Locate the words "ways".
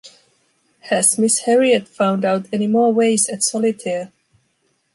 2.91-3.29